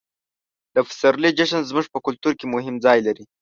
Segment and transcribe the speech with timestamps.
[0.75, 3.23] د پسرلي جشن زموږ په کلتور کې مهم ځای لري.